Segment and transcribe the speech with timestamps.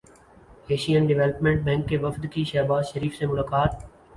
[0.67, 3.79] Asian Development Bank کے وفد کی شہباز شریف سے ملاقات